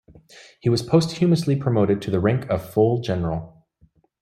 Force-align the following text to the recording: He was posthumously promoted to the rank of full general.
He 0.59 0.67
was 0.67 0.81
posthumously 0.81 1.55
promoted 1.55 2.01
to 2.01 2.09
the 2.09 2.19
rank 2.19 2.49
of 2.49 2.67
full 2.67 3.01
general. 3.01 3.67